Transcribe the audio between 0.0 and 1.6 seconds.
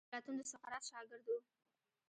افلاطون د سقراط شاګرد وو.